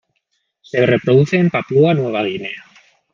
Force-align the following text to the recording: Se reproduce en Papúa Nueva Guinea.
Se 0.61 0.83
reproduce 0.83 1.37
en 1.37 1.51
Papúa 1.51 1.93
Nueva 1.93 2.23
Guinea. 2.23 2.63